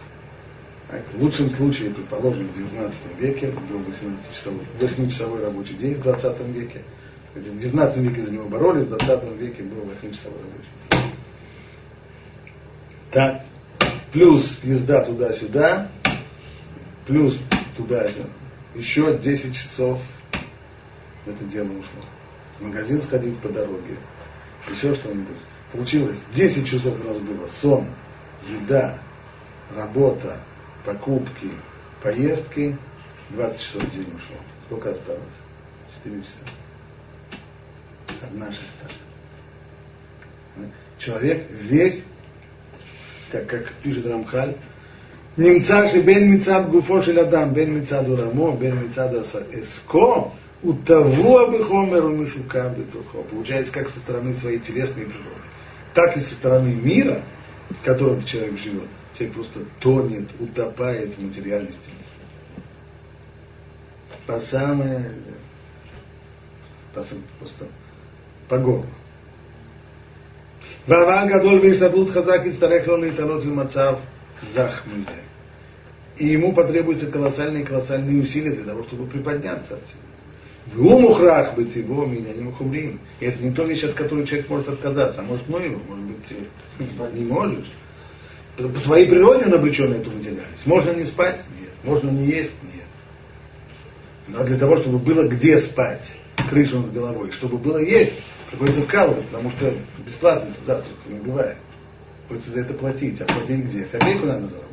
[1.14, 6.83] В лучшем случае, предположим, в 19 веке был 18-часовой, 8-часовой рабочий день в 20 веке.
[7.35, 11.12] В 19 веке за него боролись, в 20 веке был 8-часовой рабочий день.
[13.12, 13.42] Так,
[14.11, 15.88] плюс езда туда-сюда,
[17.07, 17.38] плюс
[17.77, 18.29] туда-сюда,
[18.75, 20.01] еще 10 часов
[21.27, 22.03] это дело ушло.
[22.59, 23.96] В магазин сходить по дороге,
[24.70, 25.37] еще что-нибудь.
[25.72, 27.87] Получилось 10 часов у нас было сон,
[28.48, 28.98] еда,
[29.77, 30.40] работа,
[30.87, 31.51] покупки,
[32.03, 32.79] поездки,
[33.31, 34.37] 20 часов в день ушло.
[34.64, 35.20] Сколько осталось?
[36.03, 36.41] 4 часа.
[38.22, 38.97] Одна шестая.
[40.99, 42.03] Человек весь,
[43.33, 44.57] так как пишет Рамхаль,
[45.37, 50.30] Немцаши бен мицад гуфоши адам, бен мицад урамо, бен мицад эско,
[50.62, 53.22] у того обыхомеру мишука бетухо.
[53.30, 55.49] Получается, как со стороны своей телесной природы,
[55.95, 57.22] так и со стороны мира,
[57.70, 58.89] в котором человек живет.
[59.14, 61.91] Человек просто тонет, утопает в материальности.
[64.26, 65.12] По самое...
[66.95, 67.03] По,
[67.39, 67.68] просто
[68.49, 68.87] по горло.
[70.88, 73.93] והרען גדול והשתדלות חזק יצטרך לו להתעלות במצב
[74.53, 75.28] זך מזה.
[76.20, 80.07] И ему потребуются колоссальные колоссальные усилия для того, чтобы приподняться отсюда.
[80.74, 82.97] והוא מוכרח בטבעו מעניינים חומריים.
[83.22, 87.13] Это не то вещь, от которой человек может отказаться, а может, ну его, может быть,
[87.13, 87.72] не можешь.
[88.57, 90.65] По своей природе он обречен на эту материальность.
[90.65, 91.41] Можно не спать?
[91.61, 91.72] Нет.
[91.84, 92.51] Можно не есть?
[92.63, 92.86] Нет.
[94.28, 96.11] Но для того, чтобы было где спать,
[96.49, 98.13] крышу над головой, чтобы было есть,
[98.51, 99.74] приходится вкалывать, потому что
[100.05, 101.57] бесплатно завтрак не бывает.
[102.22, 103.22] Приходится за это платить.
[103.22, 103.86] А платить где?
[103.86, 104.68] Копейку надо зарабатывать.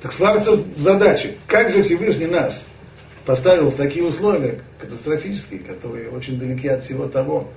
[0.00, 2.64] Так ставится задача, как же Всевышний нас
[3.24, 7.50] поставил в такие условия катастрофические, которые очень далеки от всего того,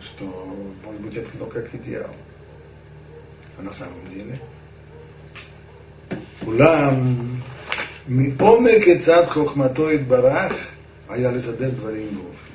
[0.00, 0.24] что
[0.84, 2.10] может быть это как идеал.
[3.58, 4.40] А на самом деле
[6.46, 7.14] אולם
[8.08, 10.52] מעומק עצת חוכמתו יתברך
[11.08, 12.45] היה לסדר דברים באופן.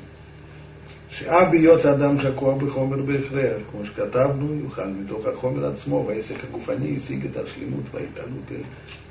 [1.21, 7.25] שאף בהיות האדם שקוע בחומר בהכרח, כמו שכתבנו, יוכל מתוך החומר עצמו והעסק הגופני השיג
[7.25, 8.61] את השלמות וההתעלות אל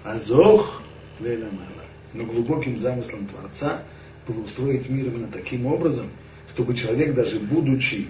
[0.05, 0.81] הזוך
[1.23, 1.87] ואל המעלה.
[2.15, 3.83] Но глубоким замыслом Творца
[4.27, 6.09] было устроить мир именно таким образом,
[6.55, 8.07] чтобы человек, даже будучи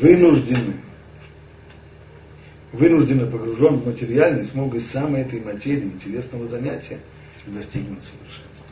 [0.00, 0.80] вынужденным
[2.72, 6.98] вынужденно погружен в материальность, мог из самой этой материи телесного занятия
[7.46, 8.66] достигнуть совершенства.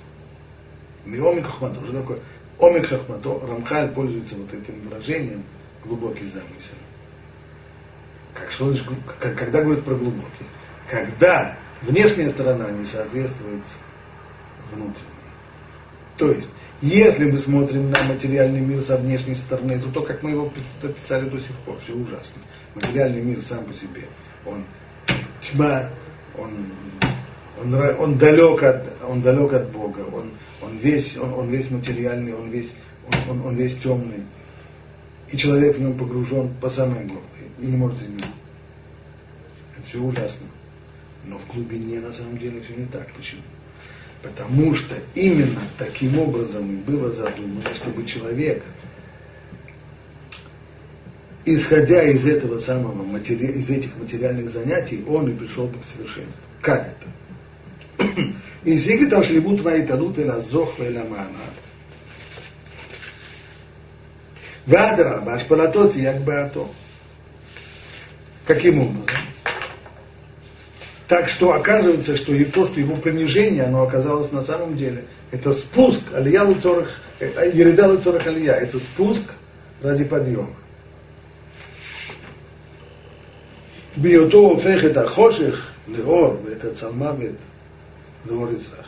[1.05, 2.19] Миомик Хахмато, что такое?
[2.60, 5.44] Омик Хахмато, Рамхаль пользуется вот этим выражением
[5.84, 6.76] глубокий замысел.
[8.34, 8.74] Как, что,
[9.20, 10.46] как, когда говорят про глубокий?
[10.90, 13.64] Когда внешняя сторона не соответствует
[14.72, 15.04] внутренней.
[16.18, 16.50] То есть,
[16.82, 20.52] если мы смотрим на материальный мир со внешней стороны, то то, как мы его
[20.82, 22.42] описали до сих пор, все ужасно.
[22.76, 24.06] Материальный мир сам по себе,
[24.46, 24.66] он
[25.42, 25.90] тьма,
[26.38, 26.52] он,
[27.60, 30.32] он, он, далек, от, он далек от Бога, он,
[30.62, 32.74] он, весь, он, он весь материальный, он весь,
[33.08, 34.24] он, он, он весь темный.
[35.32, 37.24] И человек в нем погружен по самой горло
[37.60, 38.26] и не может изменить.
[39.76, 40.48] Это все ужасно.
[41.26, 43.12] Но в глубине на самом деле все не так.
[43.14, 43.42] Почему?
[44.22, 48.64] Потому что именно таким образом и было задумано, чтобы человек,
[51.46, 56.42] исходя из этого самого из этих материальных занятий, он и пришел бы к совершенству.
[56.62, 57.08] Как это?
[58.65, 61.51] И сиги там шлибут вайтадут эла зох эла маана.
[64.67, 66.69] Вадра, башпалатот як баато.
[68.47, 69.07] Каким образом?
[71.09, 75.53] Так что оказывается, что и то, что его принижение, оно оказалось на самом деле, это
[75.53, 79.23] спуск, алия луцорах, э, ереда луцорах алия, это спуск
[79.83, 80.55] ради подъема.
[83.97, 87.46] בהיותו הופך את החושך לאור ואת הצלמוות לאור
[88.26, 88.86] Зворица.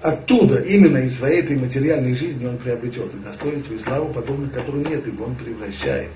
[0.00, 4.84] Оттуда, именно из своей этой материальной жизни он приобретет и достоинство, и славу, подобных которой
[4.84, 6.10] нет, ибо он превращает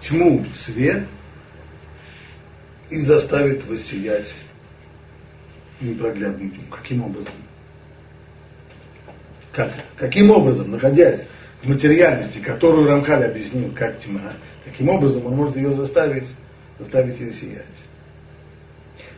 [0.00, 1.06] тьму в свет
[2.88, 4.32] и заставит воссиять
[5.80, 6.64] непроглядную тьму.
[6.70, 7.34] Каким образом?
[9.52, 9.72] Как?
[9.96, 11.22] Каким образом, находясь
[11.62, 16.28] в материальности, которую Рамхаль объяснил как тьма, каким образом он может ее заставить,
[16.78, 17.64] заставить ее сиять.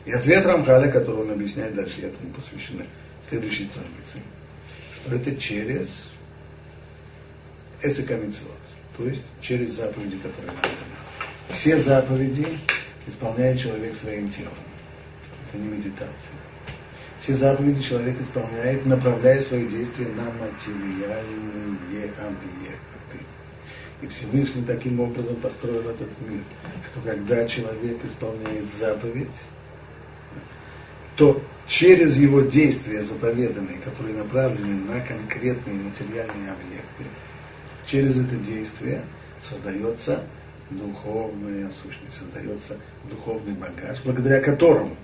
[0.04, 2.86] И ответ Рамхаля, который он объясняет дальше, этому посвящены
[3.28, 4.26] следующей странице,
[4.94, 5.88] что это через
[7.82, 8.58] эсекамицвот,
[8.96, 11.54] то есть через заповеди, которые нам даны.
[11.58, 12.58] Все заповеди
[13.06, 14.52] исполняет человек своим телом.
[15.48, 16.36] Это не медитация.
[17.20, 23.24] Все заповеди человек исполняет, направляя свои действия на материальные объекты.
[24.00, 26.42] И Всевышний таким образом построил этот мир,
[26.90, 29.28] что когда человек исполняет заповедь,
[31.18, 37.04] то через его действия заповеданные, которые направлены на конкретные материальные объекты,
[37.86, 39.02] через это действие
[39.42, 40.22] создается
[40.70, 42.76] духовная сущность, создается
[43.10, 44.96] духовный багаж, благодаря которому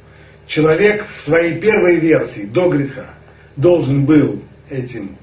[0.46, 3.14] человек в своей первой версии до греха
[3.56, 4.40] должен был
[4.70, 5.16] этим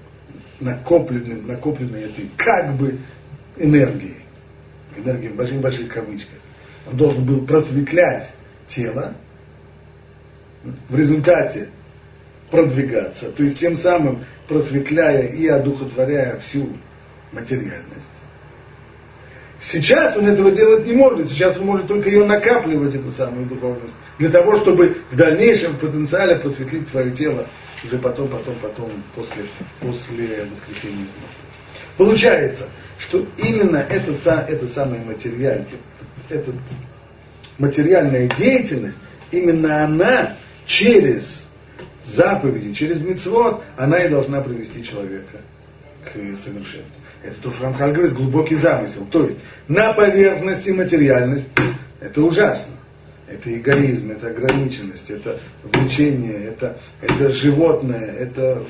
[0.59, 2.97] накопленным, накопленной этой как бы
[3.55, 4.17] энергией,
[4.97, 6.37] энергией в больших-больших кавычках,
[6.85, 8.31] он должен был просветлять
[8.67, 9.15] тело,
[10.63, 11.69] в результате
[12.49, 16.69] продвигаться, то есть тем самым просветляя и одухотворяя всю
[17.31, 18.11] материальность.
[19.61, 23.93] Сейчас он этого делать не может, сейчас он может только ее накапливать, эту самую духовность,
[24.17, 27.45] для того, чтобы в дальнейшем потенциале просветлить свое тело
[27.83, 29.43] уже потом, потом, потом, после,
[29.79, 31.09] после воскресения из
[31.97, 35.67] Получается, что именно этот, эта самая материальная,
[36.29, 36.55] этот,
[37.59, 38.97] материальная деятельность,
[39.31, 40.37] именно она
[40.71, 41.45] через
[42.05, 45.41] заповеди, через мецвод, она и должна привести человека
[46.05, 46.95] к совершенству.
[47.23, 49.05] Это то, что Рамхаль говорит, глубокий замысел.
[49.11, 51.45] То есть на поверхности материальность
[51.99, 52.73] это ужасно.
[53.27, 58.63] Это эгоизм, это ограниченность, это влечение, это, это животное, это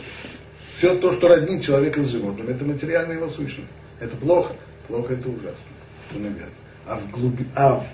[0.76, 3.74] все то, что роднит человека с животным, это материальная его сущность.
[3.99, 4.56] Это плохо,
[4.88, 5.66] плохо это ужасно.
[6.10, 6.49] Это наверное.
[6.86, 7.86] А в, глуби, а в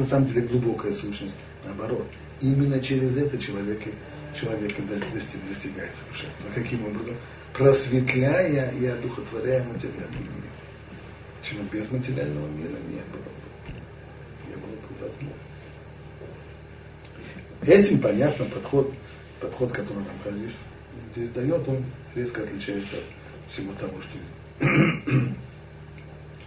[0.00, 2.06] на самом деле глубокая сущность, наоборот.
[2.40, 3.80] Именно через это человек,
[4.34, 6.50] человек достигает совершенства.
[6.54, 7.16] Каким образом?
[7.52, 10.50] Просветляя и одухотворяя материальный мир.
[11.42, 14.48] Чего без материального мира не было бы.
[14.48, 15.44] Не было бы возможно.
[17.62, 18.92] Этим понятно подход,
[19.40, 20.54] подход, который нам Хазис
[21.14, 24.18] здесь дает, он резко отличается от всего того, что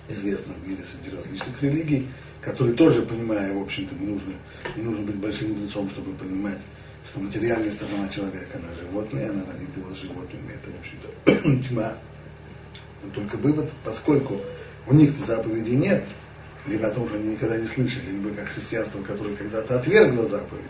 [0.09, 2.07] известно в мире среди различных религий,
[2.41, 4.33] которые тоже, понимая, в общем-то, не нужно,
[4.75, 6.61] не нужно быть большим мудрецом, чтобы понимать,
[7.09, 11.97] что материальная сторона человека, она животное, она родит его с животными, это, в общем-то, тьма.
[13.03, 14.41] Но только вывод, поскольку
[14.87, 16.03] у них-то заповедей нет,
[16.65, 20.67] либо о том, что они никогда не слышали, либо как христианство, которое когда-то отвергло заповеди,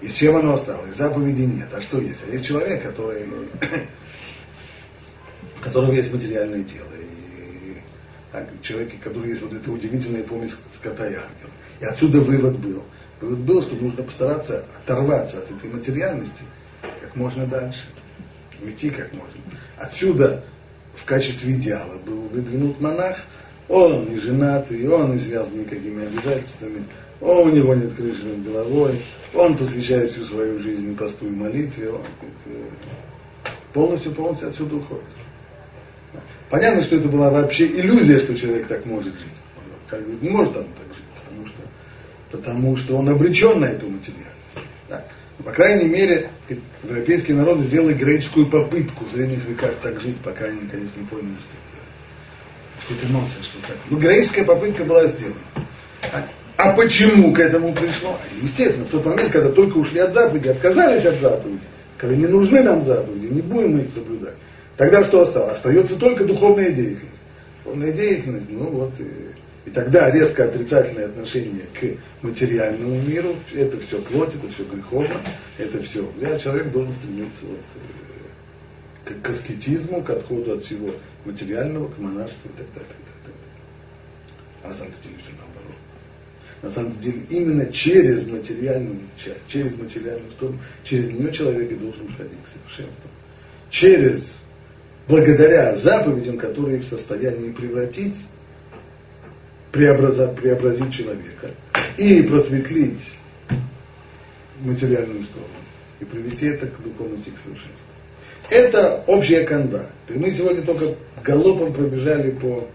[0.00, 0.96] и чем оно осталось?
[0.96, 1.68] Заповедей нет.
[1.72, 2.18] А что есть?
[2.26, 3.24] А есть человек, который,
[5.56, 6.88] у которого есть материальное тело.
[8.32, 11.50] Так, человек, который есть вот эта удивительная помесь скота ангела.
[11.80, 12.82] И отсюда вывод был.
[13.20, 16.42] Вывод был, что нужно постараться оторваться от этой материальности
[17.00, 17.84] как можно дальше.
[18.60, 19.34] Уйти как можно.
[19.76, 20.44] Отсюда
[20.94, 23.18] в качестве идеала был выдвинут монах.
[23.68, 26.84] Он не женатый, он не связан никакими обязательствами
[27.22, 29.00] о, у него нет крыши над головой,
[29.32, 32.02] он посвящает всю свою жизнь посту и молитве, он
[33.72, 35.04] полностью, полностью отсюда уходит.
[36.52, 39.32] Понятно, что это была вообще иллюзия, что человек так может жить.
[39.88, 41.62] Как бы не может он так жить, потому что,
[42.30, 44.36] потому что он обречен на эту материальность.
[44.86, 45.02] Да?
[45.38, 46.28] Но, по крайней мере,
[46.84, 51.36] европейские народы сделали греческую попытку в средних веках так жить, пока они наконец не поняли,
[51.36, 53.78] что это, что это нонсенс, что так.
[53.88, 55.38] Но греческая попытка была сделана.
[56.58, 58.18] А почему к этому пришло?
[58.42, 61.62] Естественно, в тот момент, когда только ушли от заповеди, отказались от заповеди,
[61.96, 64.34] когда не нужны нам заповеди, не будем мы их соблюдать,
[64.76, 65.56] тогда что осталось?
[65.56, 67.20] Остается только духовная деятельность.
[67.64, 74.00] Духовная деятельность, ну вот, и, и тогда резко отрицательное отношение к материальному миру, это все
[74.02, 75.20] плоть, это все греховно,
[75.58, 76.10] это все.
[76.20, 77.60] Я человек должен стремиться вот,
[79.06, 80.90] э, к, к аскетизму, к отходу от всего
[81.24, 82.90] материального, к монарству и так далее.
[82.90, 83.42] Так далее.
[84.64, 85.76] А на самом деле все наоборот
[86.62, 92.06] на самом деле именно через материальную часть, через материальную сторону, через нее человек и должен
[92.06, 93.10] приходить к совершенству.
[93.68, 94.38] Через,
[95.12, 98.14] благодаря заповедям, которые в состоянии превратить,
[99.70, 101.50] преобразить, преобразить человека
[101.98, 103.14] и просветлить
[104.60, 105.50] материальную сторону
[106.00, 107.86] и привести это к духовности, к совершенству.
[108.48, 109.90] Это общая канва.
[110.08, 112.68] Мы сегодня только галопом пробежали по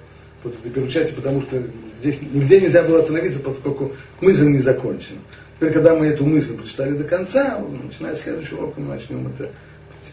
[0.43, 1.63] вот этой первой части, потому что
[1.99, 5.17] здесь нигде нельзя было остановиться, поскольку мысль не закончена.
[5.55, 9.49] Теперь, когда мы эту мысль прочитали до конца, начиная с следующего урока, мы начнем это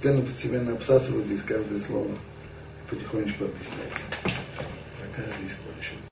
[0.04, 2.10] постепенно-постепенно обсасывать здесь каждое слово,
[2.90, 4.02] потихонечку объяснять.
[5.00, 6.03] Пока здесь кончим.